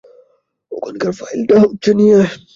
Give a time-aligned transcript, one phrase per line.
[0.71, 1.55] ওখানকার ফাইলটা
[1.99, 2.31] নিয়ে আয়।